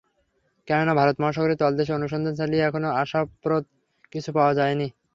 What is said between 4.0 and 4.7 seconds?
কিছু পাওয়া